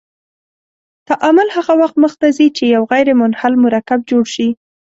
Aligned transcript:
تعامل 1.09 1.47
هغه 1.57 1.73
وخت 1.81 1.95
مخ 2.03 2.13
ته 2.21 2.27
ځي 2.37 2.47
چې 2.57 2.63
یو 2.75 2.83
غیر 2.91 3.07
منحل 3.19 3.53
مرکب 3.65 3.99
جوړ 4.11 4.23
شي. 4.35 4.49